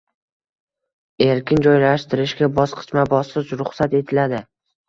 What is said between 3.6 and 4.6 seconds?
ruxsat etiladi.